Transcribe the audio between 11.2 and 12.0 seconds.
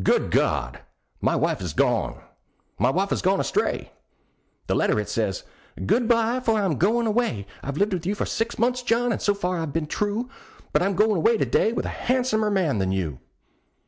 to day with a